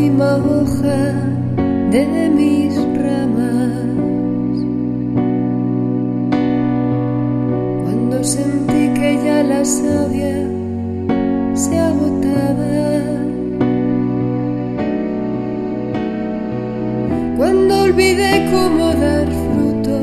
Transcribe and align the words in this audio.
última 0.00 0.36
hoja 0.36 1.12
de 1.90 2.30
mis 2.30 2.74
ramas. 2.96 4.56
Cuando 7.84 8.24
sentí 8.24 8.82
que 8.98 9.18
ya 9.22 9.42
la 9.42 9.62
savia 9.62 10.48
se 11.52 11.78
agotaba. 11.78 12.76
Cuando 17.36 17.82
olvidé 17.82 18.48
cómo 18.50 18.94
dar 18.94 19.28
fruto 19.42 19.98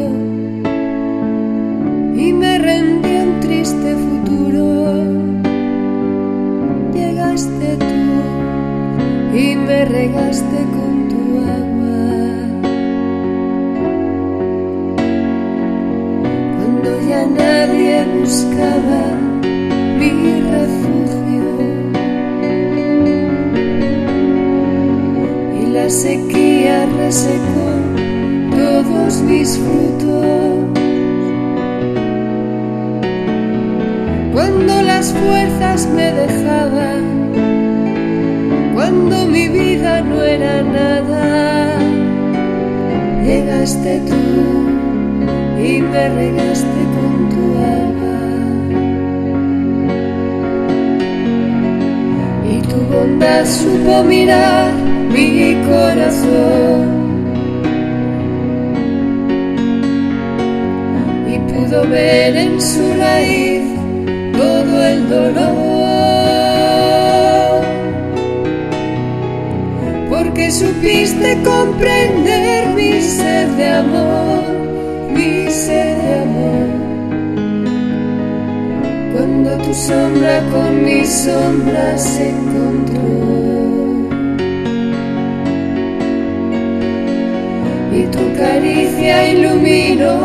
y 2.15 2.33
me 2.33 2.46
y 9.37 9.55
me 9.55 9.85
regaste 9.85 10.57
con 10.75 11.07
tu 11.09 11.21
agua. 11.59 12.07
Cuando 16.57 16.89
ya 17.07 17.23
nadie 17.27 18.03
buscaba 18.19 19.03
mi 19.99 20.41
refugio 20.55 21.49
y 25.61 25.65
la 25.67 25.87
sequía 25.87 26.87
resecó 26.97 27.69
todos 28.55 29.21
mis 29.21 29.59
frutos. 29.59 30.65
Cuando 34.33 34.81
las 34.81 35.13
fuerzas 35.13 35.87
me 35.95 36.11
dejaban 36.11 37.16
cuando 38.87 39.25
mi 39.25 39.49
vida 39.49 39.99
no 39.99 40.23
era 40.23 40.63
nada, 40.63 41.77
llegaste 43.21 43.99
tú 44.07 44.23
y 45.61 45.81
me 45.81 46.07
regaste 46.07 46.81
con 46.95 47.29
tu 47.33 47.43
alma. 47.75 48.17
Y 52.49 52.61
tu 52.69 52.77
bondad 52.93 53.45
supo 53.45 54.03
mirar 54.03 54.71
mi 55.11 55.57
corazón 55.67 56.87
y 61.27 61.39
pudo 61.51 61.85
ver 61.89 62.37
en 62.37 62.61
su 62.61 62.93
raíz 62.97 63.63
todo 64.31 64.87
el 64.87 65.09
dolor. 65.09 65.76
Supiste 70.57 71.37
comprender 71.43 72.69
mi 72.73 72.99
sed 72.99 73.47
de 73.57 73.67
amor, 73.83 74.43
mi 75.11 75.51
sed 75.51 75.97
de 76.03 76.13
amor. 76.25 76.67
Cuando 79.13 79.57
tu 79.63 79.73
sombra 79.73 80.41
con 80.51 80.83
mi 80.83 81.05
sombra 81.05 81.97
se 81.97 82.29
encontró. 82.29 83.07
Y 87.99 88.01
tu 88.13 88.23
caricia 88.37 89.33
iluminó 89.33 90.17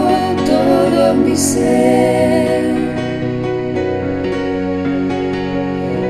todo 0.47 1.15
mi 1.15 1.37
ser. 1.37 2.73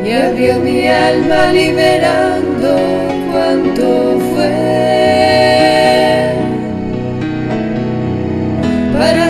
Y 0.04 0.10
abrió 0.12 0.58
mi 0.60 0.86
alma 0.86 1.52
liberando 1.52 3.12
cuanto 3.32 4.01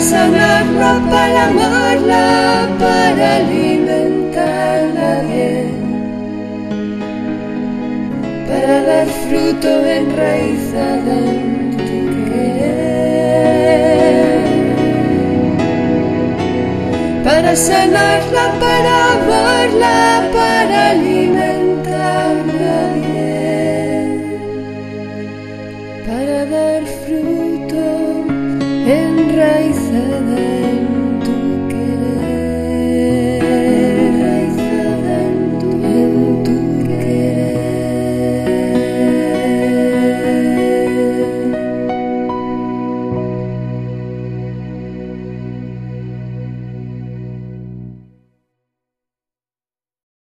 sanarla, 0.03 1.01
para 1.11 1.45
amarla, 1.49 2.69
para 2.79 3.37
alimentarla 3.37 5.11
bien, 5.29 5.71
para 8.49 8.83
dar 8.83 9.07
fruto 9.07 9.71
enraizada 9.87 11.15
en 11.35 11.71
tu 11.77 12.01
querer, 12.29 12.83
para 17.25 17.53
sanarla, 17.55 18.45
para 18.65 18.95
amarla, 19.15 19.97
para 20.35 20.77
alimentarla 20.91 22.77
bien. 23.05 24.09
Para 26.07 26.37
dar 26.47 26.83
fruto 27.05 27.52
enraizada 28.87 30.39
en 30.39 30.92